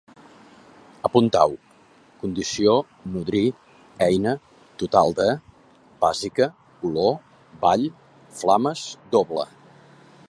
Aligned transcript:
Apuntau: 1.09 1.51
condició, 2.23 2.73
nodrir, 3.17 3.43
eina, 4.07 4.33
total 4.85 5.15
de, 5.21 5.29
bàsica, 6.07 6.49
olor, 6.89 7.15
vall, 7.67 7.87
flames, 8.41 8.89
doble 9.19 9.47